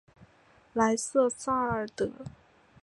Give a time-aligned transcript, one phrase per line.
[0.73, 2.11] 莱瑟萨尔德。